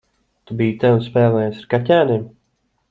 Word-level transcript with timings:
Tu 0.51 0.57
biji 0.61 0.73
te 0.85 0.91
un 0.95 1.05
spēlējies 1.09 1.63
ar 1.63 1.71
kaķēniem? 1.77 2.27